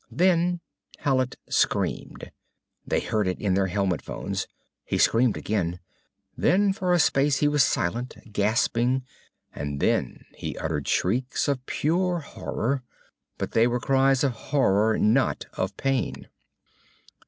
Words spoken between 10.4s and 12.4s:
uttered shrieks of pure